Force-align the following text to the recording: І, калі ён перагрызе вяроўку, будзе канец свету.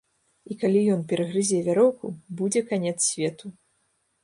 І, 0.53 0.55
калі 0.63 0.79
ён 0.93 1.03
перагрызе 1.11 1.59
вяроўку, 1.69 2.11
будзе 2.41 2.65
канец 2.73 2.97
свету. 3.13 3.55